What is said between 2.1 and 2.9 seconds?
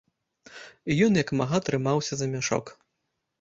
за мяшок.